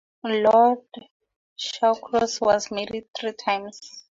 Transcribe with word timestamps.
Lord 0.23 0.79
Shawcross 1.55 2.41
was 2.41 2.71
married 2.71 3.05
three 3.15 3.33
times. 3.33 4.03